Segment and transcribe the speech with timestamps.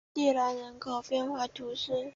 [0.15, 2.09] 蒂兰人口变化图示